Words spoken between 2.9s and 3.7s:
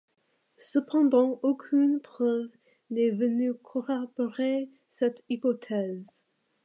venue